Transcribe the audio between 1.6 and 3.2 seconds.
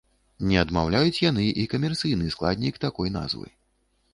і камерцыйны складнік такой